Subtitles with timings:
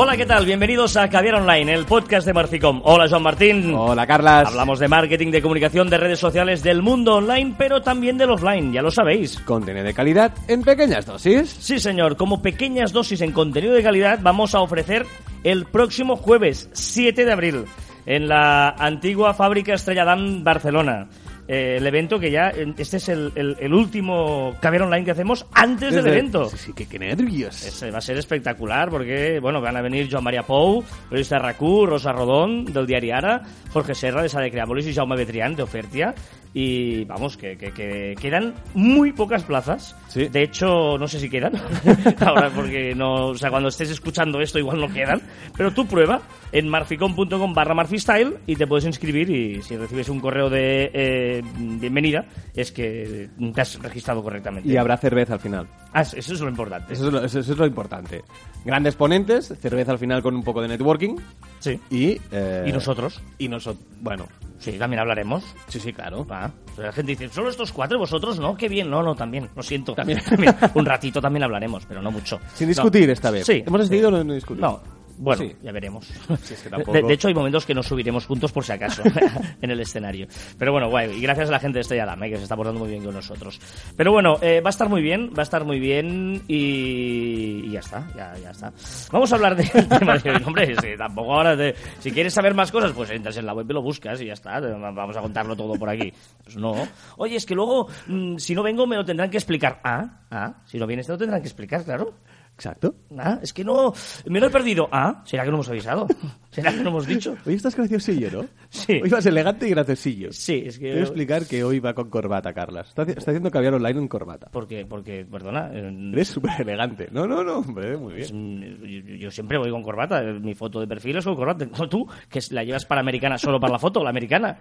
[0.00, 0.46] Hola, ¿qué tal?
[0.46, 2.80] Bienvenidos a Caviar Online, el podcast de Marficom.
[2.84, 3.74] Hola, Joan Martín.
[3.74, 4.46] Hola, Carlas.
[4.46, 8.72] Hablamos de marketing, de comunicación, de redes sociales, del mundo online, pero también del offline,
[8.72, 9.40] ya lo sabéis.
[9.40, 11.50] Contenido de calidad en pequeñas dosis.
[11.50, 15.04] Sí, señor, como pequeñas dosis en contenido de calidad vamos a ofrecer
[15.42, 17.64] el próximo jueves 7 de abril
[18.06, 21.08] en la antigua fábrica Estrella Damm Barcelona.
[21.50, 25.12] Eh, el evento que ya, eh, este es el, el- el último Caviar Online que
[25.12, 26.48] hacemos antes del Desde- evento.
[26.50, 27.64] Sí, sí, que, que nervios.
[27.64, 31.86] Ese va a ser espectacular porque, bueno, van a venir Joan María Pou, periodista RACU,
[31.86, 33.42] Rosa Rodón, del diari Ara,
[33.72, 36.14] Jorge Serra, de Sade Creapolis y Jaume Betrián, de Ofertia.
[36.54, 39.94] Y vamos, que, que- que quedan muy pocas plazas.
[40.08, 40.26] Sí.
[40.28, 41.52] De hecho, no sé si quedan.
[42.20, 45.20] Ahora, porque no, o sea, cuando estés escuchando esto, igual no quedan.
[45.56, 46.20] Pero tú prueba
[46.50, 49.30] en marficom.com barra marfistyle y te puedes inscribir.
[49.30, 54.68] Y si recibes un correo de eh, bienvenida, es que te has registrado correctamente.
[54.68, 55.66] Y habrá cerveza al final.
[55.92, 56.92] Ah, eso es lo importante.
[56.94, 58.22] Eso es lo, eso es lo importante.
[58.64, 61.16] Grandes ponentes, cerveza al final con un poco de networking.
[61.60, 61.78] Sí.
[61.90, 63.20] Y, eh, ¿Y nosotros?
[63.38, 63.84] Y nosotros.
[64.00, 64.26] Bueno,
[64.58, 65.44] Sí, también hablaremos.
[65.68, 66.26] sí, sí, claro.
[66.30, 68.90] Ah, la gente dice, solo estos cuatro, vosotros no, qué bien.
[68.90, 69.94] No, no, también, lo siento.
[69.94, 70.20] También.
[70.74, 72.40] Un ratito también hablaremos, pero no mucho.
[72.54, 72.70] Sin No.
[72.70, 73.46] discutir esta vez.
[73.46, 73.62] Sí.
[73.66, 74.60] Hemos decidido no, no discutir.
[74.62, 74.80] No,
[75.18, 75.52] bueno, Sí.
[75.62, 76.06] ya veremos.
[76.42, 78.72] Si es que de, tampoco- de hecho, hay momentos que nos subiremos juntos por si
[78.72, 79.02] acaso
[79.62, 80.26] en el escenario.
[80.58, 81.10] Pero bueno, guay.
[81.16, 83.04] Y gracias a la gente de Estrella Damm, eh, que se está portando muy bien
[83.04, 83.60] con nosotros.
[83.96, 87.70] Pero bueno, eh, va a estar muy bien, va a estar muy bien y, y
[87.70, 88.72] ya está, ya, ya está.
[89.12, 90.42] Vamos a hablar del tema de hoy.
[90.46, 93.66] Hombre, sí, tampoco ahora, de- si quieres saber más cosas, pues entras en la web
[93.68, 94.60] y lo buscas y ya está.
[94.60, 96.12] Vamos a contarlo todo por aquí.
[96.44, 96.74] Pues no.
[97.16, 99.80] Oye, es que luego, mm, si no vengo, me lo tendrán que explicar.
[99.84, 102.14] Ah, ah, si no vienes, te lo tendrán que explicar, claro.
[102.58, 102.96] Exacto.
[103.16, 103.94] Ah, es que no,
[104.26, 104.88] me lo he perdido.
[104.90, 106.08] Ah, ¿será que no hemos avisado?
[106.50, 107.36] ¿Será que no hemos dicho?
[107.46, 108.48] Hoy estás graciosillo, ¿no?
[108.68, 109.00] Sí.
[109.00, 110.32] Hoy vas elegante y graciosillo.
[110.32, 110.86] Sí, es que...
[110.86, 112.88] Quiero explicar que hoy va con corbata, Carlas.
[112.88, 114.48] Está, está haciendo caviar online en corbata.
[114.50, 117.08] Porque, porque, perdona, eh, Eres súper elegante.
[117.12, 118.58] No, no, no, hombre, muy pues, bien.
[118.58, 120.20] mm, yo, yo siempre voy con corbata.
[120.20, 121.64] Mi foto de perfil es con corbata.
[121.64, 124.58] No tú, que la llevas para americana solo para la foto, la americana.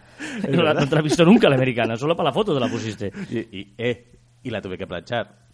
[0.48, 2.60] No la, no te la he visto nunca la americana, solo para la foto te
[2.60, 3.12] la pusiste.
[3.32, 4.12] Y, y, eh,
[4.44, 5.47] y la tuve que planchar.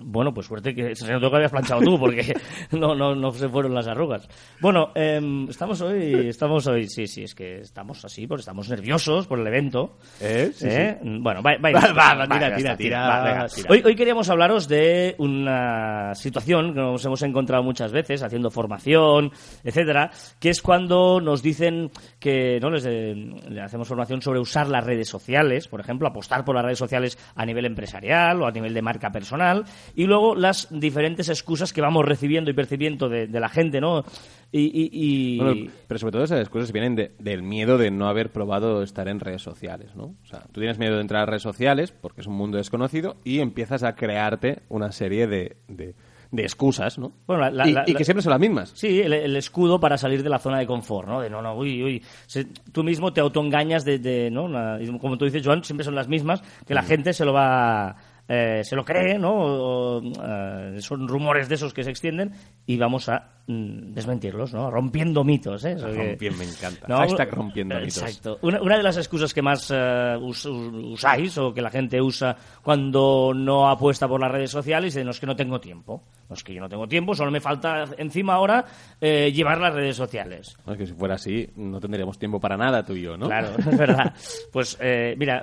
[0.00, 2.34] Bueno, pues suerte que se notó que habías planchado tú, porque
[2.72, 4.28] no, no, no se fueron las arrugas.
[4.60, 9.26] Bueno, em, estamos hoy, estamos hoy, sí, sí, es que estamos así, porque estamos nerviosos
[9.26, 9.96] por el evento.
[10.20, 10.50] ¿Eh?
[10.54, 10.98] Sí, ¿Eh?
[11.02, 11.70] Bueno, va, va,
[12.18, 13.46] Va, tira, tira, tira.
[13.68, 19.32] Hoy, hoy queríamos hablaros de una situación que nos hemos encontrado muchas veces haciendo formación,
[19.64, 24.68] etcétera, que es cuando nos dicen que no les eh, le hacemos formación sobre usar
[24.68, 28.50] las redes sociales, por ejemplo, apostar por las redes sociales a nivel empresarial o a
[28.50, 29.64] nivel de marca personal,
[29.94, 34.04] y luego las diferentes excusas que vamos recibiendo y percibiendo de, de la gente, ¿no?
[34.50, 38.08] Y, y- y- Bueno, pero sobre todo esas cosas vienen de- del miedo de no
[38.08, 40.14] haber probado estar en redes sociales, ¿no?
[40.22, 43.16] O sea, tú tienes miedo de entrar a redes sociales porque es un mundo desconocido
[43.24, 45.94] y empiezas a crearte una serie de, de,
[46.30, 47.12] de excusas, ¿no?
[47.26, 48.72] Bueno, la- y, la- y la- que siempre son las mismas.
[48.74, 51.20] Sí, el, el escudo para salir de la zona de confort, ¿no?
[51.20, 52.02] De no, no, uy, uy.
[52.26, 54.44] Se- tú mismo te autoengañas de, de, ¿no?
[54.44, 57.96] Una- como tú dices, Joan, siempre son las mismas, que la gente se lo va,
[58.28, 59.32] eh, se lo cree, ¿no?
[59.34, 62.32] O, eh, son rumores de esos que se extienden
[62.66, 64.70] y vamos a mm, desmentirlos, ¿no?
[64.70, 65.76] Rompiendo mitos, ¿eh?
[65.78, 66.86] Rompiendo, me encanta.
[66.88, 67.98] No, Hashtag rompiendo mitos.
[68.02, 68.38] Exacto.
[68.42, 72.36] Una, una de las excusas que más us- us- usáis o que la gente usa
[72.62, 76.02] cuando no apuesta por las redes sociales es no es que no tengo tiempo.
[76.28, 78.64] No es que yo no tengo tiempo, solo me falta encima ahora
[79.00, 80.54] eh, llevar las redes sociales.
[80.70, 83.26] Es que si fuera así, no tendríamos tiempo para nada tú y yo, ¿no?
[83.26, 84.14] Claro, es verdad.
[84.52, 85.40] Pues eh, mira,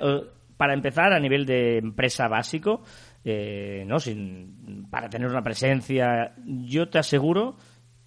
[0.56, 2.82] para empezar a nivel de empresa básico,
[3.24, 7.56] eh, no, sin para tener una presencia, yo te aseguro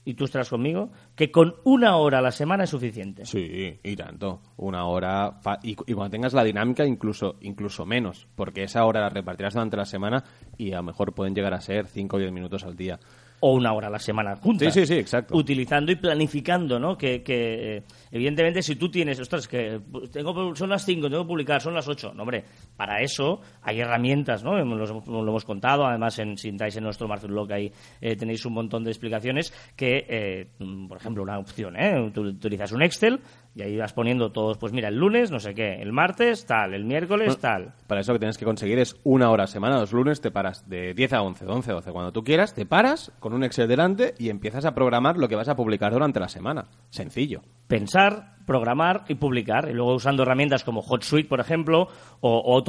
[0.05, 3.25] y tú estarás conmigo que con una hora a la semana es suficiente.
[3.25, 4.41] Sí, y tanto.
[4.57, 5.33] Una hora.
[5.41, 8.27] fa- Y, y cuando tengas la dinámica, incluso, incluso menos.
[8.35, 10.23] Porque esa hora la repartirás durante la semana
[10.57, 12.97] y a lo mejor pueden llegar a ser 5 o 10 minutos al día.
[13.41, 14.73] o una hora a la semana juntas.
[14.73, 15.37] Sí, sí, sí, exacto.
[15.37, 16.97] Utilizando y planificando, ¿no?
[16.97, 19.79] Que, que, eh, evidentemente si tú tienes, ostras, que
[20.11, 22.13] tengo, son las 5, tengo que publicar, son las 8.
[22.15, 22.43] No, hombre,
[22.75, 24.57] para eso hay herramientas, ¿no?
[24.57, 27.71] Lo, hemos- lo hemos contado, además en, si entráis en nuestro Marfil Blog ahí
[28.01, 32.11] eh, tenéis un montón de explicaciones que, eh, mm, por ejemplo, una opción, ¿eh?
[32.13, 33.19] Tú utilizas un Excel
[33.55, 36.73] y ahí vas poniendo todos, pues mira, el lunes, no sé qué, el martes, tal,
[36.73, 37.73] el miércoles, tal.
[37.87, 40.31] Para eso lo que tienes que conseguir es una hora a semana, los lunes te
[40.31, 43.33] paras de 10 a 11, de 11 a 12, cuando tú quieras, te paras con
[43.33, 46.65] un Excel delante y empiezas a programar lo que vas a publicar durante la semana.
[46.89, 47.41] Sencillo.
[47.69, 49.69] Pensar, programar y publicar.
[49.69, 51.87] Y luego usando herramientas como HotSuite, por ejemplo,
[52.19, 52.61] o,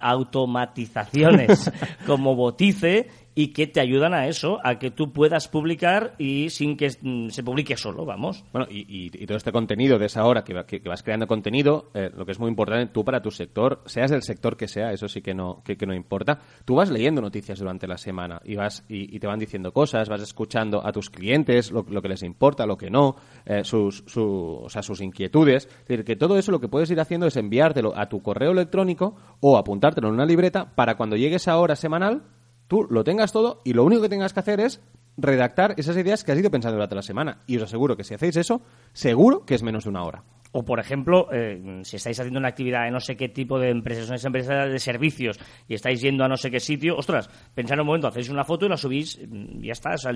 [0.00, 1.70] automatizaciones
[2.06, 3.08] como Botice
[3.40, 7.28] y que te ayudan a eso, a que tú puedas publicar y sin que mm,
[7.28, 8.44] se publique solo, vamos.
[8.52, 12.26] Bueno, y, todo este contenido de esa hora que, que- vas creando contenido, eh, lo
[12.26, 15.22] que es muy importante tú para tu sector, seas del sector que sea, eso sí
[15.22, 18.84] que no, que, que no importa, tú vas leyendo noticias durante la semana y, vas,
[18.88, 22.24] y, y te van diciendo cosas, vas escuchando a tus clientes lo, lo que les
[22.24, 23.14] importa, lo que no,
[23.46, 25.66] eh, sus, su- o sea, sus inquietudes.
[25.66, 28.50] Es decir, que todo eso lo que puedes ir haciendo es enviártelo a tu correo
[28.50, 32.22] electrónico o apuntártelo en una libreta para cuando llegue esa hora semanal,
[32.68, 34.80] tú lo tengas todo y lo único que tengas que hacer es
[35.16, 37.42] redactar esas ideas que has ido pensando durante la semana.
[37.46, 38.62] Y os aseguro que si hacéis eso,
[38.92, 40.22] seguro que es menos de una hora.
[40.52, 43.68] O, por ejemplo, eh, si estáis haciendo una actividad en no sé qué tipo de
[43.68, 45.38] empresas, esas empresas de servicios,
[45.68, 48.64] y estáis yendo a no sé qué sitio, ostras, pensad un momento, hacéis una foto
[48.64, 50.12] y la subís, mm, ya está, o, sea,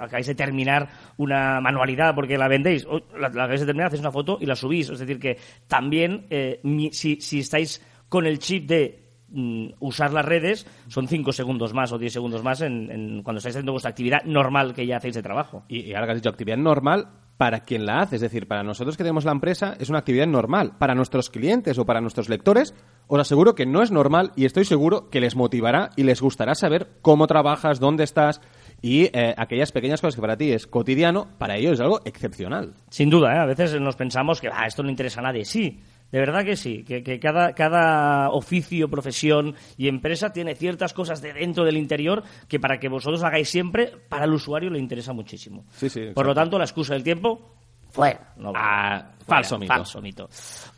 [0.00, 4.02] acabáis de terminar una manualidad porque la vendéis, o la, la acabáis de terminar, hacéis
[4.02, 4.88] una foto y la subís.
[4.90, 5.36] Es decir, que
[5.66, 6.60] también, eh,
[6.92, 11.92] si, si estáis con el chip de mm, usar las redes, son 5 segundos más
[11.92, 15.14] o 10 segundos más en, en cuando estáis haciendo vuestra actividad normal que ya hacéis
[15.14, 15.64] de trabajo.
[15.68, 18.62] Y, y ahora que has dicho actividad normal, para quien la hace, es decir, para
[18.62, 20.72] nosotros que tenemos la empresa, es una actividad normal.
[20.78, 22.74] Para nuestros clientes o para nuestros lectores,
[23.06, 26.54] os aseguro que no es normal y estoy seguro que les motivará y les gustará
[26.54, 28.42] saber cómo trabajas, dónde estás
[28.82, 32.74] y eh, aquellas pequeñas cosas que para ti es cotidiano, para ellos es algo excepcional.
[32.90, 33.38] Sin duda, ¿eh?
[33.38, 35.46] a veces nos pensamos que "Ah, esto no interesa a nadie.
[35.46, 35.80] Sí,
[36.12, 41.22] de verdad que sí, que, que cada, cada oficio, profesión y empresa tiene ciertas cosas
[41.22, 45.12] de dentro del interior que para que vosotros hagáis siempre, para el usuario le interesa
[45.12, 45.64] muchísimo.
[45.70, 47.54] Sí, sí, Por lo tanto, la excusa del tiempo,
[47.90, 48.32] fuera.
[48.36, 49.72] No, Ah, fuera, falso mito.
[49.74, 50.28] Falso mito.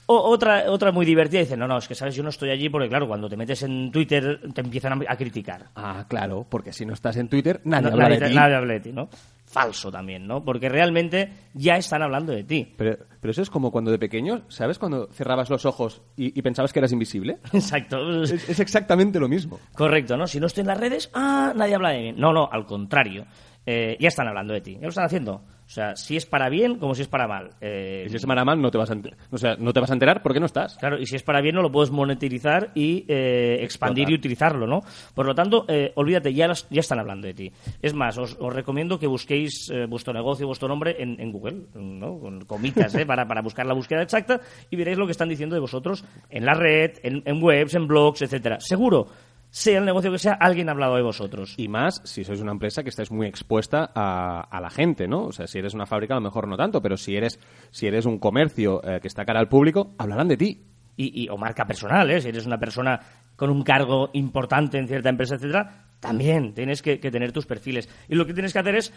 [0.06, 2.69] O- otra, otra muy divertida dice, no, no, es que sabes, yo no estoy allí
[2.69, 5.67] porque, claro, cuando te metes en Twitter te empiezan a, a criticar.
[5.76, 8.34] Ah, claro, porque si no estás en Twitter, nadie No- habla nadie, de ti.
[8.34, 9.08] nadie habla de ti, ¿no?
[9.53, 10.43] Falso también, ¿no?
[10.43, 12.73] Porque realmente ya están hablando de ti.
[12.75, 14.79] Pero, pero eso es como cuando de pequeño, ¿sabes?
[14.79, 17.39] Cuando cerrabas los ojos y, y pensabas que eras invisible.
[17.53, 18.23] Exacto.
[18.23, 19.61] Es, es exactamente lo mismo.
[19.75, 20.27] Correcto, ¿no?
[20.27, 22.13] Si no estoy en las redes, ah, nadie habla de mí.
[22.17, 23.27] No, no, al contrario.
[23.64, 25.35] Eh, ya están hablando de ti, ya lo están haciendo.
[25.64, 27.50] O sea, si es para bien como si es para mal.
[27.61, 29.81] Eh, Y si es para mal, no te vas a enter- o sea, no te
[29.81, 30.76] vas a enterar porque no estás.
[30.76, 34.12] Claro, y si es para bien no lo puedes monetizar y eh, expandir Total.
[34.12, 34.81] y utilizarlo, ¿no?
[35.14, 37.53] Por lo tanto, eh, olvídate, ya, ya están hablando de ti.
[37.81, 41.62] Es más, os, os recomiendo que busquéis eh, vuestro negocio, vuestro nombre en, en Google,
[41.75, 42.19] ¿no?
[42.19, 43.06] Con comitas, ¿eh?
[43.06, 46.44] para, para buscar la búsqueda exacta y veréis lo que están diciendo de vosotros en
[46.44, 48.58] la red, en, en webs, en blogs, etcétera.
[48.61, 49.06] Seguro,
[49.55, 51.55] sea el negocio que sea, alguien ha hablado de vosotros.
[51.59, 55.25] Y más si sois una empresa que estáis muy expuesta a, a la gente, ¿no?
[55.27, 57.39] O sea, si eres una fábrica a lo mejor no tanto, pero si eres,
[57.71, 60.65] si eres un comercio eh, que está cara al público, hablarán de ti.
[60.97, 62.21] y, y- o marca personal, ¿eh?
[62.21, 62.99] si eres una persona
[63.37, 67.89] con un cargo importante en cierta empresa, etcétera, también tienes que, que tener tus perfiles.
[68.09, 68.93] Y lo que tienes que hacer es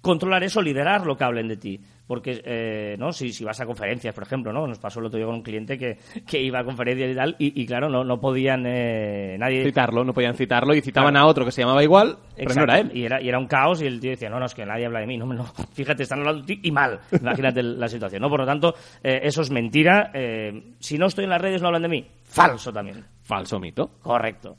[0.00, 1.80] controlar eso, liderar lo que hablen de ti.
[2.06, 3.12] Porque, eh, ¿no?
[3.12, 4.66] Si, si vas a conferencias, por ejemplo, ¿no?
[4.66, 7.36] Nos pasó el otro día con un cliente que, que iba a conferencias y tal,
[7.38, 9.62] y, y claro, no, no podían, eh, nadie...
[9.64, 11.26] Citarlo, no podían citarlo y citaban Claro.
[11.26, 12.90] a otro que se llamaba igual, pero no era él.
[12.92, 14.86] Y era, y era un caos y el tío decía, no, no, es que nadie
[14.86, 15.16] habla de mí.
[15.18, 16.98] No, no, fíjate, están hablando de ti y mal.
[17.20, 18.28] Imagínate la situación, ¿no?
[18.28, 18.74] Por lo tanto,
[19.04, 20.10] eh, eso es mentira.
[20.12, 22.06] Eh, si no estoy en las redes, no hablan de mí.
[22.24, 23.04] Falso también.
[23.22, 23.88] Falso mito.
[24.02, 24.56] Correcto.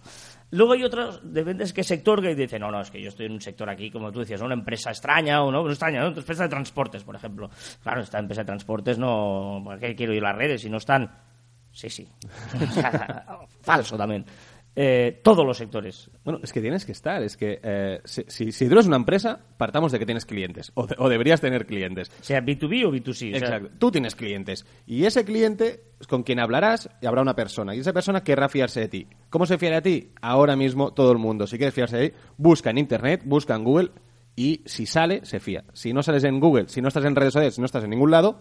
[0.52, 3.26] Luego hay otros, depende de qué sector, que dice, no, no, es que yo estoy
[3.26, 6.10] en un sector aquí, como tú decías, una empresa extraña o no, no extraña, ¿no?
[6.10, 7.50] Una empresa de transportes, por ejemplo.
[7.82, 10.78] Claro, esta empresa de transportes no, ¿para qué quiero ir a las redes si no
[10.78, 11.10] están?
[11.72, 12.08] Sí, sí.
[13.62, 14.26] Falso también.
[14.76, 16.10] Eh, todos los sectores.
[16.24, 17.22] Bueno, es que tienes que estar.
[17.24, 20.72] Es que eh, si, si, si tú eres una empresa, partamos de que tienes clientes.
[20.76, 22.10] O, de- o deberías tener clientes.
[22.22, 23.10] Sea B2B o B2C.
[23.12, 23.70] o sea, Exacto.
[23.78, 24.66] Tú tienes clientes.
[24.88, 27.76] Y ese cliente es con quien hablarás y habrá una persona.
[27.76, 29.08] Y esa persona querrá fiarse de ti.
[29.30, 30.12] ¿Cómo se fiará de ti?
[30.22, 31.48] Ahora mismo todo el mundo.
[31.48, 33.92] Si quieres fiarse de ti, busca en Internet, busca en Google
[34.38, 35.66] y si sale, se fía.
[35.74, 37.90] Si no sales en Google, si no estás en redes sociales, si no estás en
[37.90, 38.40] ningún lado,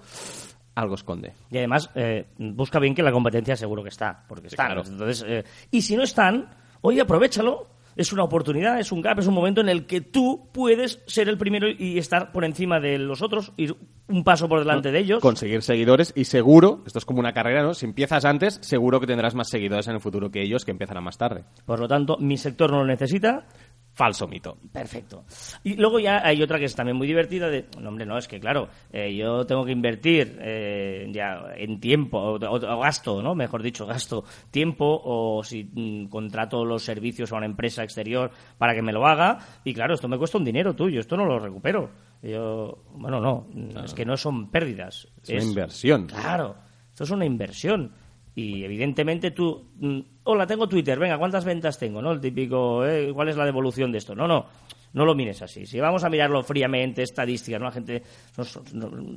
[0.75, 1.33] algo esconde.
[1.51, 4.67] Y además, eh, busca bien que la competencia seguro que está, porque están.
[4.67, 4.83] claro.
[4.87, 6.49] Entonces, eh, y si no están,
[6.81, 7.69] oye, aprovechalo.
[7.97, 11.29] Es una oportunidad, es un gap, es un momento en el que tú puedes ser
[11.29, 13.75] el primero y estar por encima de los otros, ir
[14.11, 15.21] un paso por delante de ellos.
[15.21, 17.75] Conseguir seguidores y seguro, esto es como una carrera, ¿no?
[17.75, 21.05] Si empiezas antes, seguro que tendrás más seguidores en el futuro que ellos que empezarán
[21.05, 21.45] más tarde.
[21.65, 23.47] Por lo tanto, mi sector no lo necesita.
[23.93, 24.57] Falso mito.
[24.73, 25.25] Perfecto.
[25.65, 28.29] Y luego ya hay otra que es también muy divertida de, no, hombre, no, es
[28.29, 33.21] que claro, eh, yo tengo que invertir eh, ya en tiempo, o, o- o gasto,
[33.21, 33.35] ¿no?
[33.35, 38.75] Mejor dicho, gasto tiempo, o si mm, contrato los servicios a una empresa exterior para
[38.75, 41.39] que me lo haga, y claro, esto me cuesta un dinero tuyo, esto no lo
[41.39, 41.91] recupero.
[42.23, 43.49] Yo, bueno, no,
[43.85, 45.09] es que no son pérdidas.
[45.23, 46.07] Es una inversión.
[46.07, 46.57] Claro,
[46.91, 47.93] esto es una inversión.
[48.41, 52.01] Y evidentemente tú, mm, hola, tengo Twitter, venga, ¿cuántas ventas tengo?
[52.01, 52.13] ¿No?
[52.13, 54.15] El típico, eh, ¿cuál es la devolución de esto?
[54.15, 54.47] No, no,
[54.93, 55.67] No lo mires así.
[55.67, 57.67] Si vamos a mirarlo fríamente, estadísticas, ¿no?
[57.67, 58.03] La gente
[58.37, 58.59] nos-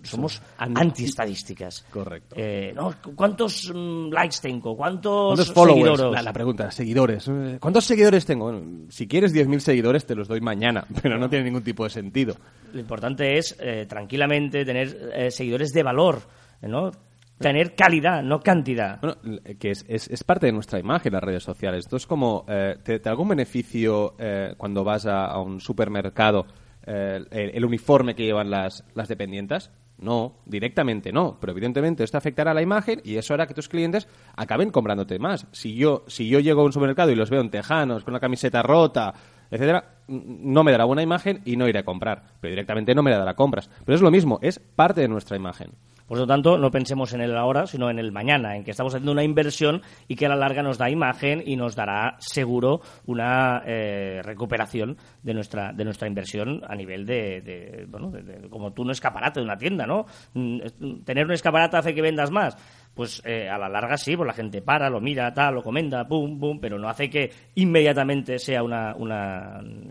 [0.03, 1.81] somos anti- anti-estadísticas.
[1.89, 2.35] Correcto.
[2.37, 2.93] Eh, ¿no?
[3.15, 4.77] ¿Cuántos mm, likes tengo?
[4.77, 6.11] ¿Cuántos, seguidores?
[6.11, 7.27] La, la pregunta, seguidores.
[7.27, 8.51] Eh, ¿Cuántos seguidores tengo?
[8.51, 11.89] Bueno, si quieres 10.000 seguidores te los doy mañana, pero no tiene ningún tipo de
[11.89, 12.35] sentido.
[12.71, 16.21] Lo importante es eh, tranquilamente tener eh, seguidores de valor,
[16.61, 16.91] ¿no?
[17.37, 18.99] Tener calidad, no cantidad.
[19.01, 19.15] Bueno,
[19.59, 21.85] que es, es, es parte de nuestra imagen las redes sociales.
[21.85, 26.45] Esto es como, eh, ¿te, da algún beneficio eh, cuando vas a, un supermercado
[26.85, 29.71] eh, el, uniforme que llevan las, las dependientas?
[29.97, 34.07] No, directamente no, pero evidentemente esto afectará la imagen y eso hará que tus clientes
[34.35, 35.47] acaben comprándote más.
[35.51, 38.19] Si yo, si yo llego a un supermercado y los veo en tejanos, con una
[38.19, 39.13] camiseta rota,
[39.49, 43.11] etcétera, no me dará buena imagen y no iré a comprar, pero directamente no me
[43.11, 43.69] dará compras.
[43.85, 45.71] Pero es lo mismo, es parte de nuestra imagen.
[46.13, 48.93] Por lo tanto, no pensemos en el ahora, sino en el mañana, en que estamos
[48.93, 52.81] haciendo una inversión y que a la larga nos da imagen y nos dará seguro
[53.07, 58.83] una eh, recuperación de nuestra de nuestra inversión a nivel de, bueno, de- como tú
[58.83, 60.05] un escaparate de una tienda, ¿no?
[60.35, 62.55] Mm, es- Tener un escaparate hace que vendas más.
[62.93, 66.07] Pues eh, a la larga sí, pues la gente para, lo mira, tal, lo comenta,
[66.07, 68.93] pum, pum, pero no hace que inmediatamente sea una,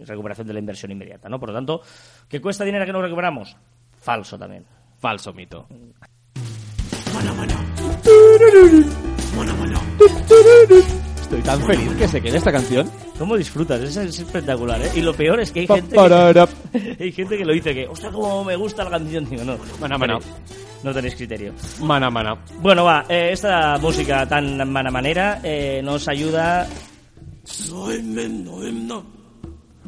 [0.06, 1.40] recuperación de la inversión inmediata, ¿no?
[1.40, 1.80] Por lo tanto,
[2.28, 3.56] ¿que cuesta dinero que nos recuperamos?
[3.98, 4.64] Falso también.
[5.02, 5.66] Falso mito.
[11.22, 12.90] Estoy tan feliz que se quede esta canción.
[13.18, 13.80] ¿Cómo disfrutas?
[13.80, 14.90] Es, es espectacular, ¿eh?
[14.96, 15.94] Y lo peor es que hay gente
[16.72, 19.24] que, hay gente que lo dice que, ostras, cómo me gusta la canción.
[19.28, 20.18] Digo, no, Mana, mana.
[20.82, 21.52] no tenéis criterio.
[21.80, 22.36] Mana, mana.
[22.60, 26.66] Bueno, va, eh, esta música tan mana manera eh, nos ayuda...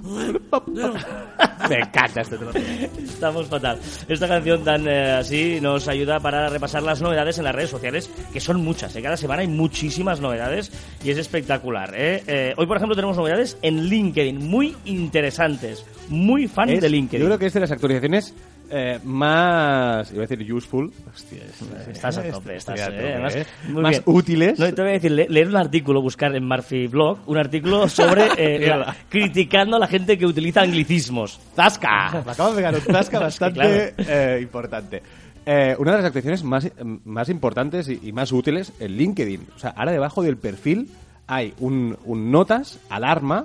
[1.68, 2.58] Me encanta este trozo.
[2.58, 3.78] Estamos fatal.
[4.08, 8.10] Esta canción tan eh, así nos ayuda para repasar las novedades en las redes sociales,
[8.32, 8.94] que son muchas.
[8.96, 9.02] ¿eh?
[9.02, 10.70] Cada semana hay muchísimas novedades
[11.02, 11.94] y es espectacular.
[11.96, 12.22] ¿eh?
[12.26, 15.84] Eh, hoy, por ejemplo, tenemos novedades en LinkedIn, muy interesantes.
[16.08, 17.20] Muy fan Es- de LinkedIn.
[17.20, 18.34] Yo creo que es de las actualizaciones
[18.70, 23.36] eh, más, iba a decir useful, hostia, es- Estás a tope, estás, eh, tope, además,
[23.36, 23.46] eh.
[23.68, 24.02] muy más bien.
[24.06, 24.58] útiles.
[24.58, 27.88] No, te voy a decir, le- leer un artículo, buscar en Murphy Blog, un artículo
[27.88, 31.38] sobre eh, la- criticando a la gente que utiliza anglicismos.
[31.54, 32.22] ¡Tasca!
[32.24, 35.02] Me acabo de pegar un tasca bastante eh, importante.
[35.46, 36.70] Eh, una de las actualizaciones más,
[37.04, 39.46] más importantes y, y más útiles en LinkedIn.
[39.54, 40.88] O sea, ahora debajo del perfil
[41.26, 43.44] hay un, un notas, alarma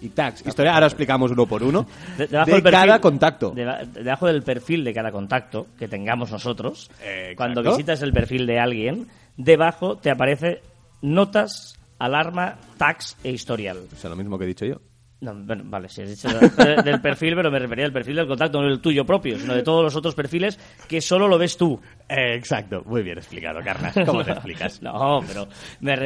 [0.00, 0.46] y tags.
[0.46, 1.86] Historia, ahora explicamos uno por uno.
[2.16, 3.52] De, De, debajo del perfil- cada contacto.
[3.54, 8.46] deba- debajo del perfil de cada contacto que tengamos nosotros, Eh, cuando visitas el perfil
[8.46, 10.60] de alguien, debajo te aparece
[11.02, 13.78] notas, alarma, tags e historial.
[13.92, 14.80] O sea, lo mismo que he dicho yo.
[15.20, 18.28] No, bueno, vale, si has dicho de- del perfil, pero me refería al perfil del
[18.28, 20.56] contacto, no el tuyo propio, sino de todos los otros perfiles
[20.88, 21.80] que solo lo ves tú.
[22.08, 23.96] Eh, exacto, muy bien explicado, Carlas.
[24.06, 24.80] ¿Cómo te explicas?
[24.82, 25.48] No, pero
[25.80, 25.98] me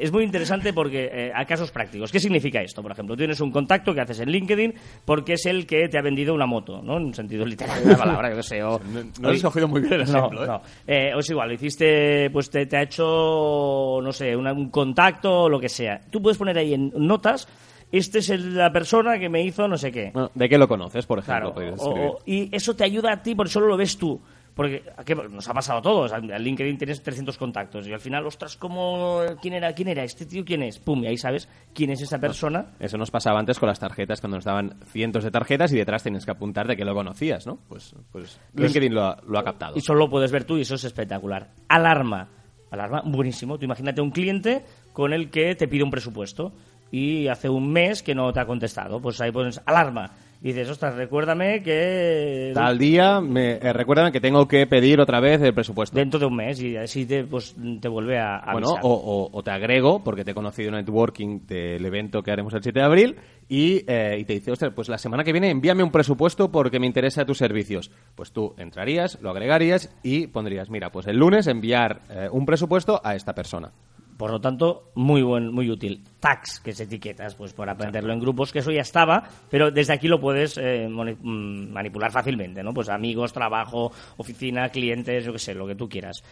[0.00, 2.10] es muy interesante porque eh, a casos prácticos.
[2.10, 2.82] ¿Qué significa esto?
[2.82, 4.72] Por ejemplo, tienes un contacto que haces en LinkedIn
[5.04, 6.96] porque es el que te ha vendido una moto, ¿no?
[6.96, 8.62] En un sentido literal de la palabra, yo qué sé.
[8.62, 10.46] O, No- no has escogido muy bien el no, ejemplo, ¿eh?
[10.46, 10.62] no.
[10.86, 15.42] Eh, o es igual, hiciste, pues te, te ha hecho, no sé, una- un contacto
[15.42, 16.00] o lo que sea.
[16.10, 17.46] Tú puedes poner ahí en notas,
[17.92, 20.10] este es el- la persona que me hizo no sé qué.
[20.12, 21.52] Bueno, ¿De qué lo conoces, por ejemplo?
[21.52, 22.10] Claro, Podrías o- escribir.
[22.10, 24.20] o- y eso te ayuda a ti porque solo lo ves tú.
[24.54, 24.82] Porque
[25.30, 26.12] nos ha pasado a todos.
[26.14, 29.74] En LinkedIn tienes 300 contactos y al final, ostras, ¿cómo, ¿quién era?
[29.74, 30.02] ¿Quién era?
[30.02, 30.78] ¿Este tío quién es?
[30.78, 32.68] Pum, y ahí sabes quién es esa persona.
[32.80, 36.02] Eso nos pasaba antes con las tarjetas, cuando nos daban cientos de tarjetas y detrás
[36.02, 37.58] tenías que apuntar de que lo conocías, ¿no?
[37.68, 39.76] Pues, pues LinkedIn lo ha, lo ha captado.
[39.76, 41.50] Y solo lo puedes ver tú y eso es espectacular.
[41.68, 42.30] Alarma.
[42.70, 43.58] Alarma, buenísimo.
[43.58, 44.64] Tú imagínate un cliente
[44.94, 46.54] con el que te pide un presupuesto
[46.96, 49.00] y hace un mes que no te ha contestado.
[49.00, 50.10] Pues ahí pones alarma.
[50.42, 52.52] Y dices, ostras, recuérdame que...
[52.54, 55.96] Tal día, me eh, recuerdan que tengo que pedir otra vez el presupuesto.
[55.96, 58.82] Dentro de un mes y así te, pues, te vuelve a a Bueno, avisar.
[58.84, 62.30] o, o- o te agrego, porque te he conocido en el networking del evento que
[62.32, 63.16] haremos el 7 de abril,
[63.48, 66.78] y, eh, y te dice, ostras, pues la semana que viene envíame un presupuesto porque
[66.78, 67.90] me interesa tus servicios.
[68.14, 73.00] Pues tú entrarías, lo agregarías y pondrías, mira, pues el lunes enviar eh, un presupuesto
[73.02, 73.72] a esta persona.
[74.16, 76.02] Por lo tanto, muy buen, muy útil.
[76.20, 79.92] Tags, que es etiquetas, pues para aprenderlo en grupos, que eso ya estaba, pero desde
[79.92, 82.72] aquí lo puedes eh, mm, manipular fácilmente, ¿no?
[82.72, 86.22] Pues amigos, trabajo, oficina, clientes, yo qué sé, lo que tú quieras.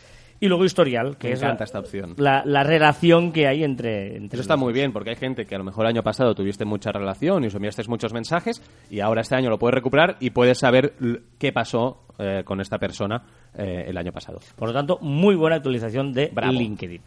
[0.41, 2.15] Y luego historial, que Me es encanta la, esta opción.
[2.17, 4.17] La, la relación que hay entre...
[4.17, 6.35] entre Eso está muy bien, porque hay gente que a lo mejor el año pasado
[6.35, 10.17] tuviste mucha relación y os enviaste muchos mensajes, y ahora este año lo puedes recuperar
[10.21, 10.95] y puedes saber
[11.39, 13.23] qué pasó eh, con esta persona
[13.57, 14.41] eh, el año pasado.
[14.57, 16.53] Por lo tanto, muy buena actualización de Bravo.
[16.53, 17.01] LinkedIn.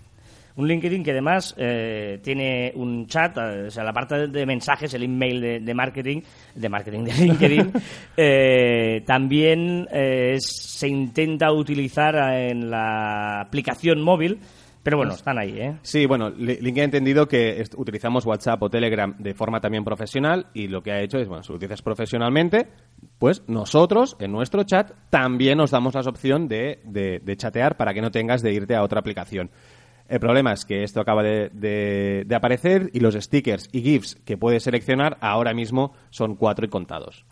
[0.58, 4.94] Un LinkedIn que además eh, tiene un chat, eh, o sea, la parte de- mensajes,
[4.96, 6.22] el email de, de marketing,
[6.56, 7.72] de marketing de LinkedIn,
[8.18, 10.48] eh, también eh, es-
[10.80, 14.40] se intenta utilizar en la aplicación móvil,
[14.84, 15.74] Pero bueno, están ahí, ¿eh?
[15.82, 20.48] Sí, bueno, Li- LinkedIn ha entendido que utilizamos WhatsApp o Telegram de forma también profesional
[20.54, 22.68] y lo que ha hecho es, bueno, si lo utilizas profesionalmente,
[23.20, 27.94] pues nosotros en nuestro chat también nos damos la opción de, de- de chatear para
[27.94, 29.50] que no tengas de irte a otra aplicación.
[30.08, 34.64] El problema es que esto acaba de, aparecer y los stickers y GIFs que puedes
[34.64, 37.26] seleccionar ahora mismo son cuatro y contados.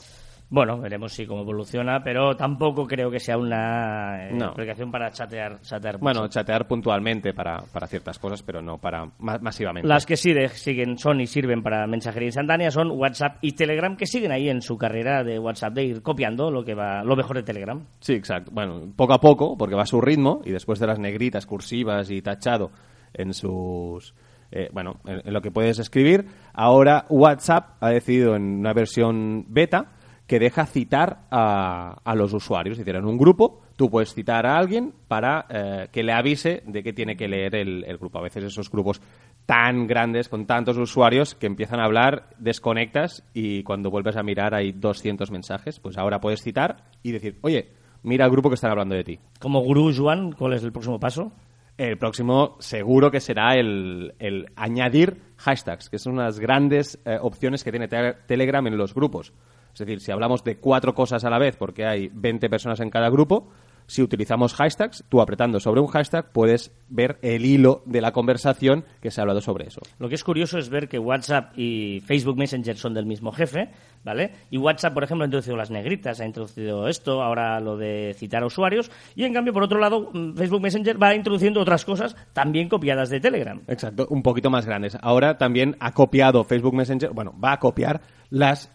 [0.55, 4.45] Bueno, veremos si cómo evoluciona, pero tampoco creo que sea una eh, No.
[4.51, 6.31] aplicación para chatear, chatear Bueno, mucho.
[6.31, 9.85] chatear puntualmente para, para ciertas cosas, pero no para ma- masivamente.
[9.85, 13.97] Las que sí de- siguen, son y sirven para mensajería instantánea son WhatsApp y Telegram,
[13.97, 17.17] que siguen ahí en su carrera de WhatsApp, de ir copiando lo que va, lo
[17.17, 17.83] mejor de Telegram.
[18.00, 18.50] Sí, exacto.
[18.53, 22.09] Bueno, poco a poco, porque va a su ritmo, y después de las negritas, cursivas
[22.09, 22.71] y tachado
[23.13, 24.15] en sus...
[24.51, 29.43] eh, bueno, en, en lo que puedes escribir, ahora WhatsApp ha decidido en una versión
[29.50, 29.91] beta
[30.27, 32.74] que deja citar a, a los usuarios.
[32.79, 36.63] Es decir, en un grupo tú puedes citar a alguien para eh, que le avise
[36.65, 38.17] de que tiene que leer el, el grupo.
[38.20, 39.01] A veces esos grupos
[39.46, 44.55] tan grandes, con tantos usuarios, que empiezan a hablar, desconectas y cuando vuelves a mirar
[44.55, 45.79] hay 200 mensajes.
[45.79, 47.70] Pues ahora puedes citar y decir, oye,
[48.01, 49.20] mira el grupo que están hablando de ti.
[49.39, 51.32] Como gurú, Juan, ¿cuál es el próximo paso?
[51.77, 57.63] El próximo seguro que será el, el añadir hashtags, que son unas grandes eh, opciones
[57.63, 59.34] que tiene te- Telegram en los grupos.
[59.75, 62.89] Es decir, si hablamos de cuatro cosas a la vez, porque hay 20 personas en
[62.89, 63.50] cada grupo,
[63.88, 68.86] si utilizamos hashtags, tú apretando sobre un hashtag puedes ver el hilo de la conversación
[69.01, 69.82] que se ha hablado sobre eso.
[70.00, 73.70] Lo que es curioso es ver que WhatsApp y Facebook Messenger son del mismo jefe,
[74.03, 74.32] ¿vale?
[74.50, 78.44] Y WhatsApp, por ejemplo, ha introducido las negritas, ha introducido esto, ahora lo de citar
[78.44, 82.15] a usuarios, y en cambio, por otro lado, mm, Facebook Messenger va introduciendo otras cosas
[82.34, 83.62] también copiadas de Telegram.
[83.67, 84.98] Exacto, un poquito más grandes.
[85.01, 88.72] Ahora también ha copiado Facebook Messenger, bueno, va a copiar las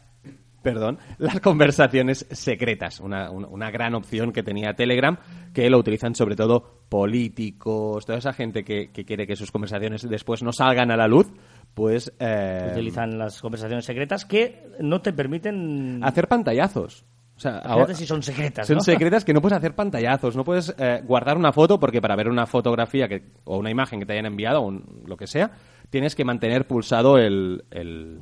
[0.63, 5.17] perdón, las conversaciones secretas, una, una, una gran opción que tenía Telegram,
[5.55, 10.09] que lo utilizan sobre todo políticos, toda esa gente que, que quiere que sus conversaciones
[10.09, 11.33] después no salgan a la luz,
[11.75, 17.05] pues eh, Utilizan las conversaciones secretas que no te permiten hacer pantallazos.
[17.37, 18.83] O sea, ahora- si son secretas, Son ¿no?
[18.83, 22.29] secretas que no puedes hacer pantallazos, no puedes eh, guardar una foto porque para ver
[22.29, 25.51] una fotografía que, o una imagen que te hayan enviado o un- lo que sea,
[25.91, 28.21] tienes que mantener pulsado el- el-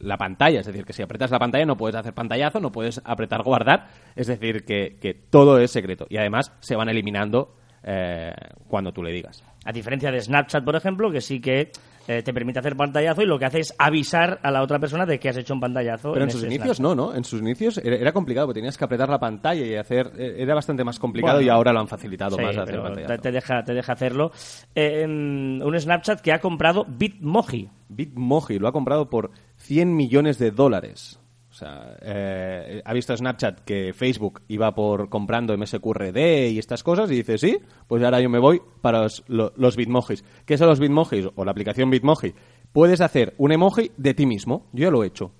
[0.00, 0.60] la pantalla.
[0.60, 3.88] Es decir, que si apretas la pantalla no puedes hacer pantallazo, no puedes apretar guardar.
[4.16, 6.06] Es decir, que, que todo es secreto.
[6.08, 8.32] Y además se van eliminando eh,
[8.68, 9.42] cuando tú le digas.
[9.64, 11.70] A diferencia de Snapchat, por ejemplo, que sí que
[12.08, 15.04] eh, te permite hacer pantallazo y lo que hace es avisar a la otra persona
[15.04, 16.12] de que has hecho un pantallazo.
[16.12, 16.96] Pero en sus inicios Snapchat.
[16.96, 17.14] no, ¿no?
[17.14, 20.10] En sus inicios era, complicado, porque tenías que apretar la pantalla y hacer...
[20.16, 22.82] eh, Era bastante más complicado Bueno, y ahora lo han facilitado Sí, más hacer pero
[22.84, 23.14] pantallazo.
[23.14, 24.32] te, te deja, te deja hacerlo.
[24.74, 27.68] Eh, un Snapchat que ha comprado Bitmoji.
[27.90, 31.19] Bitmoji lo ha comprado por 100 millones de dólares.
[31.60, 37.16] Sea, eh, ha visto Snapchat que Facebook iba por comprando MSQRD y estas cosas y
[37.16, 40.24] dice, sí, pues ahora yo me voy para los, lo- los Bitmojis.
[40.46, 41.26] ¿Qué son los Bitmojis?
[41.34, 42.32] O la aplicación Bitmoji.
[42.72, 44.66] Puedes hacer un emoji de ti mismo.
[44.72, 45.32] Yo ya lo he hecho.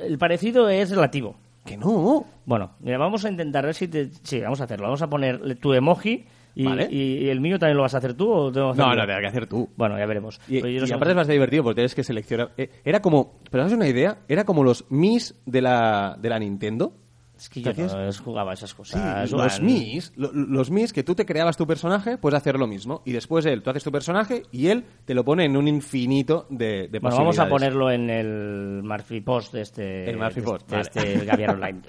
[0.00, 1.36] El parecido es relativo.
[1.64, 2.26] Que no.
[2.44, 4.10] Bueno, mira, vamos a intentar ver si te...
[4.22, 4.84] Sí, vamos a hacerlo.
[4.86, 6.88] Vamos a poner tu emoji y, Vale.
[6.90, 8.96] y- y el mío también lo vas a hacer tú o tengo que No, no,
[8.96, 9.68] tendrás que hacer tú.
[9.76, 10.40] Bueno, ya veremos.
[10.48, 12.50] Y, yo y no sé- aparte es bastante divertido porque tienes que seleccionar.
[12.56, 16.38] eh, era como, pero es una idea, era como los Mis de la, de la
[16.38, 16.94] Nintendo.
[17.36, 19.30] Es que yo no jugaba esas Sí, cosas.
[19.32, 19.60] los.
[19.60, 23.02] Mis, lo- los Mis que tú te creabas tu personaje, puedes hacer lo mismo.
[23.04, 26.46] Y después él, tú haces tu personaje y él te lo pone en un infinito
[26.48, 30.46] de, de Bueno, vamos a ponerlo en el Murphy Post de este, El Murphy de
[30.46, 30.84] Post, vale.
[30.94, 31.80] de este Gaviar Online.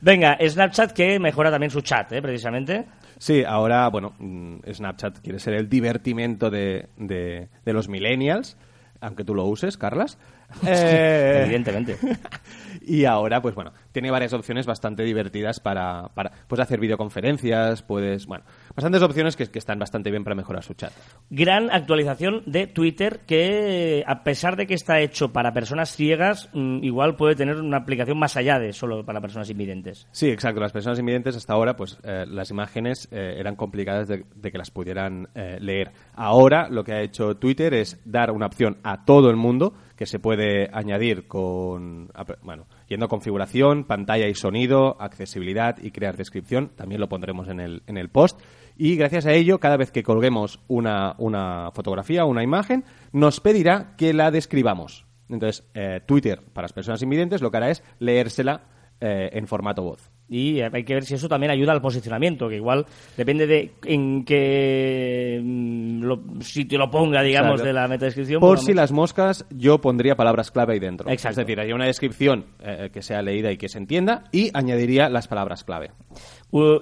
[0.00, 2.22] Venga, Snapchat que mejora también su chat, ¿eh?
[2.22, 2.86] precisamente.
[3.18, 8.56] Sí, ahora, bueno, mm, Snapchat quiere ser el divertimento de, de, de los millennials,
[9.00, 10.18] aunque tú lo uses, Carlas.
[10.66, 11.96] Eh, Evidentemente.
[12.80, 18.24] Y ahora, pues bueno, tiene varias opciones bastante divertidas para, para puedes hacer videoconferencias, puedes,
[18.24, 18.44] bueno,
[18.78, 20.92] bastantes opciones que, que están bastante bien para mejorar su chat.
[21.30, 26.84] Gran actualización de Twitter que, a pesar de que está hecho para personas ciegas, mm,
[26.84, 30.06] igual puede tener una aplicación más allá de solo para personas invidentes.
[30.12, 30.60] Sí, exacto.
[30.60, 34.58] Las personas invidentes hasta ahora, pues eh, las imágenes eh, eran complicadas de, de que
[34.58, 35.90] las pudieran eh, leer.
[36.14, 40.06] Ahora lo que ha hecho Twitter es dar una opción a todo el mundo que
[40.06, 42.08] se puede añadir con,
[42.42, 46.70] bueno, yendo a configuración, pantalla y sonido, accesibilidad y crear descripción.
[46.76, 48.40] También lo pondremos en el, en el post.
[48.80, 53.40] Y gracias a ello, cada vez que colguemos una, una fotografía o una imagen, nos
[53.40, 55.04] pedirá que la describamos.
[55.28, 58.62] Entonces, eh, Twitter, para las personas invidentes, lo que hará es leérsela
[59.00, 60.12] eh, en formato voz.
[60.30, 62.84] Y hay que ver si eso también ayuda al posicionamiento, que igual
[63.16, 67.66] depende de en qué mm, lo- sitio lo ponga, digamos, Claro.
[67.66, 68.38] de la metadescripción.
[68.40, 71.08] Por pues si las moscas, yo pondría palabras clave ahí dentro.
[71.08, 71.40] Exacto.
[71.40, 75.08] Es decir, hay una descripción eh, que sea leída y que se entienda y añadiría
[75.08, 75.92] las palabras clave.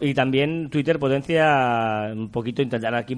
[0.01, 3.15] Y también Twitter potencia un poquito intentar aquí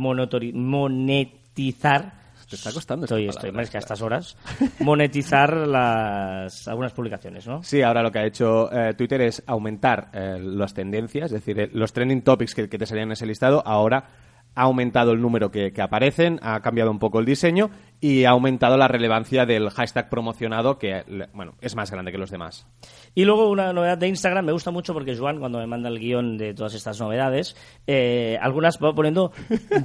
[1.08, 2.27] monetizar.
[2.48, 4.36] Te está costando Estoy, palabra, estoy, es que a estas horas.
[4.80, 7.62] Monetizar las algunas publicaciones, ¿no?
[7.62, 11.60] Sí, ahora lo que ha hecho eh, Twitter es aumentar eh, las tendencias, es decir,
[11.60, 14.08] eh, los trending topics que, que te salían en ese listado, ahora
[14.54, 18.30] ha aumentado el número que, que aparecen, ha cambiado un poco el diseño y ha
[18.30, 22.66] aumentado la relevancia del hashtag promocionado, que bueno, es más grande que los demás.
[23.14, 25.98] Y luego una novedad de Instagram, me gusta mucho porque Joan, cuando me manda el
[25.98, 27.56] guion de todas estas novedades,
[27.86, 29.32] eh, algunas va poniendo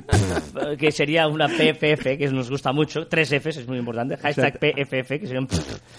[0.78, 5.20] que sería una PFF, que nos gusta mucho, tres Fs, es muy importante, hashtag PFF,
[5.20, 5.48] que sería un...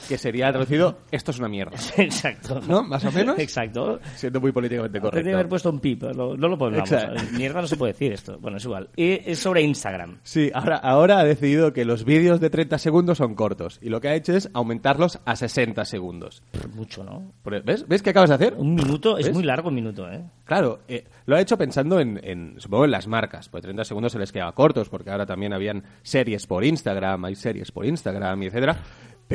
[0.09, 1.77] Que sería traducido, esto es una mierda.
[1.97, 2.61] Exacto.
[2.69, 2.83] ¿No?
[2.83, 3.39] Más o menos.
[3.39, 3.99] Exacto.
[4.15, 5.37] Siendo muy políticamente Tendría que correcto.
[5.37, 6.93] haber puesto un pip, no, no lo pongamos.
[6.93, 7.23] Exacto.
[7.33, 8.39] Mierda no se puede decir esto.
[8.39, 8.89] Bueno, es igual.
[8.97, 10.19] Y es sobre Instagram.
[10.23, 14.01] Sí, ahora, ahora ha decidido que los vídeos de 30 segundos son cortos y lo
[14.01, 16.43] que ha hecho es aumentarlos a 60 segundos.
[16.75, 17.33] Mucho, ¿no?
[17.43, 17.87] Por- ¿Ves?
[17.89, 18.55] ¿Ves qué acabas de hacer?
[18.57, 20.23] Un minuto, es muy largo un minuto, ¿eh?
[20.45, 23.49] Claro, eh, lo ha hecho pensando en, en, supongo, en las marcas.
[23.49, 27.35] Pues 30 segundos se les quedaba cortos porque ahora también habían series por Instagram, hay
[27.35, 28.77] series por Instagram y etcétera.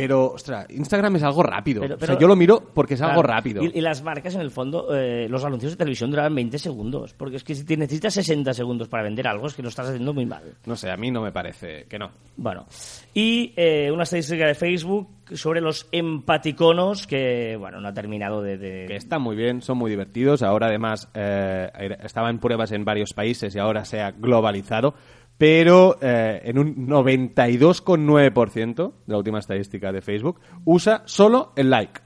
[0.01, 1.81] Pero, ostras, Instagram es algo rápido.
[1.81, 3.63] Pero- o sea, yo lo miro porque es algo rápido.
[3.63, 7.13] Y, y las marcas, en el fondo, eh, los anuncios de televisión duraban 20 segundos.
[7.13, 9.87] Porque es que si te necesitas 60 segundos para vender algo, es que lo estás
[9.89, 10.43] haciendo muy mal.
[10.65, 12.09] No sé, a mí no me parece que no.
[12.37, 12.65] Bueno,
[13.13, 18.57] y eh, una estadística de Facebook sobre los empaticonos que, bueno, no ha terminado de...
[18.57, 20.41] de- Que están muy bien, son muy divertidos.
[20.43, 24.93] Ahora, además, eh, era- estaba en pruebas en varios países y ahora se ha globalizado.
[25.39, 32.01] Pero eh, en un 92,9% de la última estadística de Facebook usa solo el like.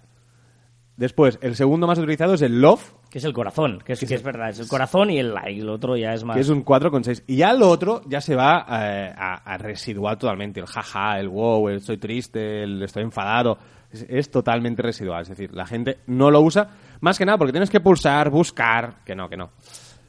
[0.98, 4.13] Después, el segundo más utilizado es el love, Que es el corazón, que es, que
[4.13, 5.63] es verdad, es el corazón y el like.
[5.63, 6.36] Lo otro ya es más...
[6.36, 7.24] que es un 4,6.
[7.26, 10.60] Y ya lo otro ya se va eh, a, a residual totalmente.
[10.60, 13.58] El jaja, el wow, el estoy triste, el estoy enfadado.
[13.91, 15.24] Es, es totalmente residual.
[15.24, 16.69] Es decir, la gente no lo usa
[17.02, 19.04] más que nada porque tienes que pulsar, buscar.
[19.04, 19.50] Que no, que no.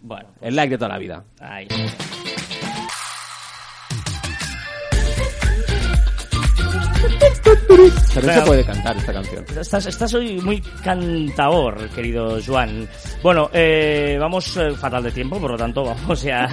[0.03, 1.25] Bueno, El like de toda la vida.
[1.41, 1.67] ahí.
[8.15, 8.35] No Venga.
[8.35, 9.45] se puede cantar esta canción.
[9.59, 12.89] Estás, estás hoy muy cantaor, querido Joan.
[13.23, 16.47] Bueno, eh, vamos eh, fatal de tiempo, por lo tanto vamos ya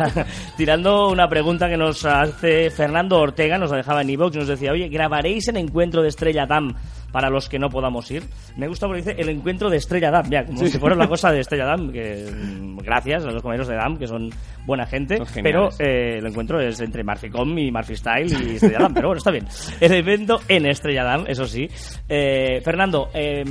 [0.57, 4.71] tirando una pregunta que nos hace Fernando Ortega, nos la dejaba en iVoox, nos decía,
[4.71, 6.73] oye, ¿grabaréis el encuentro de Estrella Damm
[7.11, 8.23] para los que no podamos ir?
[8.57, 11.31] Me gusta porque dice el encuentro de Estrella Damm, ya, como si fuera una cosa
[11.31, 14.29] de Estrella Damm, que mm, gracias a los compañeros de Damm, que son
[14.65, 18.93] buena gente, pero eh, el encuentro es entre Marficom y Marfi Style y Estrella Damm,
[18.93, 19.45] pero bueno, está bien.
[19.79, 21.67] El evento en Estrella Damm, eso sí.
[22.07, 23.43] Eh, Fernando, eh,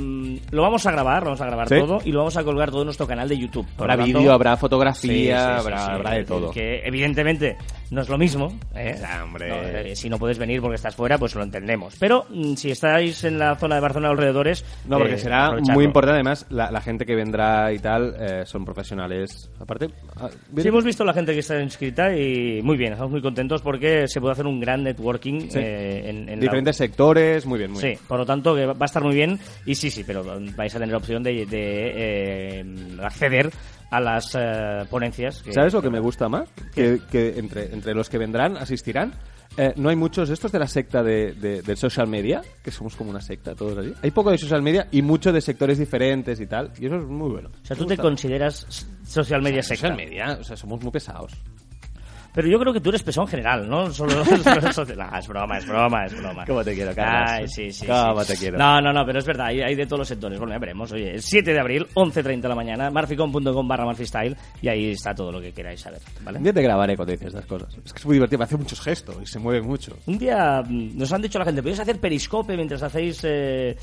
[0.51, 1.75] lo vamos a grabar, lo vamos a grabar Sí.
[1.79, 3.65] todo y lo vamos a colgar todo en nuestro canal de YouTube.
[3.77, 5.91] Habrá vídeo, habrá Sí, fotografía, sí, sí, habrá, sí.
[5.91, 6.51] habrá de todo.
[6.51, 7.57] Que evidentemente
[7.91, 8.57] no es lo mismo.
[8.73, 8.99] ¿eh?
[9.23, 9.49] Hombre.
[9.49, 11.95] No, eh, si no puedes venir porque estás fuera, pues lo entendemos.
[11.99, 14.65] Pero mm, si estáis en la zona de Barcelona alrededores.
[14.87, 16.15] No, porque eh, será muy importante.
[16.15, 19.51] Además, la, la gente que vendrá y tal eh, son profesionales.
[19.59, 23.21] Aparte, ah, Sí, hemos visto la gente que está inscrita y muy bien, estamos muy
[23.21, 25.59] contentos porque se puede hacer un gran networking Sí.
[25.59, 27.99] eh, en, en la- diferentes sectores, muy bien, muy Sí, bien.
[28.07, 30.23] por lo tanto que va a estar muy bien y sí, sí, pero
[30.55, 32.65] vais a tener opción de, de, eh,
[33.01, 33.51] acceder
[33.91, 35.41] a las eh, ponencias.
[35.43, 36.49] que- ¿Sabes lo que me gusta más?
[36.73, 39.13] Que, que entre, entre los que vendrán, asistirán,
[39.57, 42.95] eh, no hay muchos estos de la secta de, de- del social media, que somos
[42.95, 43.93] como una secta todos allí.
[44.01, 47.03] Hay poco de social media y mucho de sectores diferentes y tal, y eso es
[47.05, 47.49] muy bueno.
[47.61, 48.65] O sea, tú te consideras
[49.05, 49.87] social media secta.
[49.89, 51.33] Social media, o sea, somos muy pesados.
[52.33, 53.91] Pero yo creo que tú eres pesado en general, ¿no?
[53.93, 56.45] Solo, solo Nah, es broma, es broma, es broma.
[56.45, 57.31] Cómo te quiero, Carlos.
[57.31, 57.85] Ay, sí, sí.
[57.85, 58.33] Cómo sí.
[58.33, 58.57] te quiero.
[58.57, 60.39] No, no, no, pero es verdad, hay, hay de todos los sectores.
[60.39, 60.91] Bueno, ya veremos.
[60.91, 65.13] Oye, el 7 de abril, 11.30 de la mañana, marficom.com barra marfistyle y ahí está
[65.13, 66.37] todo lo que queráis saber, ¿vale?
[66.37, 67.75] Un día te grabaré cuando dices estas cosas.
[67.85, 69.97] Es que es muy divertido, hace muchos gestos y se mueve mucho.
[70.05, 73.21] Un día mm, nos han dicho la gente, podéis hacer periscope mientras hacéis...
[73.23, 73.75] eh,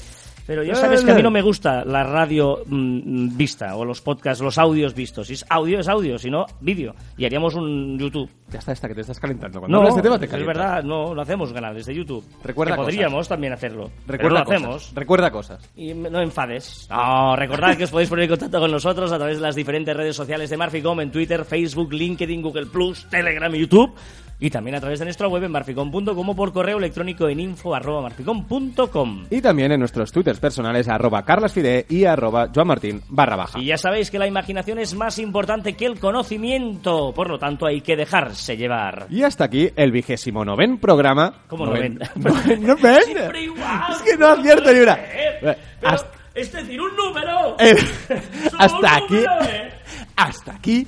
[0.47, 4.01] Pero ya sabes que a mí no me gusta la radio mm, vista o los
[4.01, 5.27] podcasts, los audios vistos.
[5.27, 6.95] Si es audio, es audio, si no, vídeo.
[7.19, 8.31] Y haríamos un YouTube.
[8.51, 9.61] Ya está esta que te estás calentando.
[9.61, 10.57] Cuando No, hablas de tema te es calientas.
[10.57, 12.25] verdad, no, lo hacemos canales de YouTube.
[12.43, 12.87] Recuerda que cosas.
[12.95, 13.91] podríamos también hacerlo.
[14.07, 14.61] pero Recuerda lo cosas.
[14.63, 14.93] hacemos.
[14.95, 15.71] Recuerda cosas.
[15.77, 16.87] Y no enfades.
[16.91, 19.95] No, recordad que os podéis poner en contacto con nosotros a través de las diferentes
[19.97, 23.95] redes sociales de Marficom en Twitter, Facebook, LinkedIn, Google Plus, Telegram y YouTube.
[24.41, 29.25] Y también a través de nuestra web en marficom.com o por correo electrónico en info.marficom.com.
[29.31, 33.59] Y también en nuestros twitters personales arroba carlasfide y arroba joanmartin barra baja.
[33.59, 37.13] Y ya sabéis que la imaginación es más importante que el conocimiento.
[37.15, 39.07] Por lo tanto, hay que dejarse llevar.
[39.11, 41.33] Y hasta aquí el vigésimo noven programa.
[41.49, 42.67] ¿Cómo Noven- noven?
[42.67, 43.03] Noven.
[43.05, 43.93] Siempre igual.
[43.93, 44.99] Es que no acierto ni una.
[45.41, 47.57] Pero Hasta- Es decir, un número.
[47.59, 47.77] Eh,
[48.51, 49.15] Solo hasta un aquí.
[49.15, 49.71] número, ¿eh?
[50.17, 50.87] Hasta aquí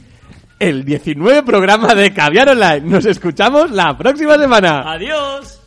[0.59, 2.81] el 19 programa de Caviar Online.
[2.83, 4.83] Nos escuchamos la próxima semana.
[4.93, 5.60] Adiós.